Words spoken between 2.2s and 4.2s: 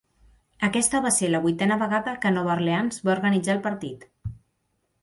que Nova Orleans va organitzar el partit.